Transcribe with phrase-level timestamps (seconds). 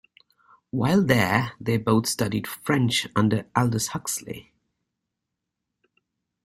[0.71, 4.51] While there, they both studied French under Aldous Huxley.